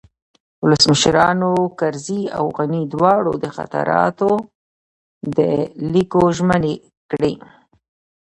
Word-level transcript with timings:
ولسمشرانو 0.63 1.53
کرزي 1.79 2.21
او 2.37 2.45
غني 2.57 2.81
دواړو 2.93 3.33
د 3.43 3.45
خاطراتو 3.55 4.31
د 5.37 5.39
لیکلو 5.93 6.27
ژمني 6.37 6.75
کړې 7.11 7.33